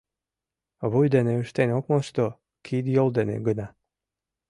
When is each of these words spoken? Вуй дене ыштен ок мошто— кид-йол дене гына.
Вуй 0.91 1.07
дене 1.15 1.33
ыштен 1.43 1.69
ок 1.77 1.85
мошто— 1.91 2.25
кид-йол 2.65 3.09
дене 3.17 3.35
гына. 3.47 3.67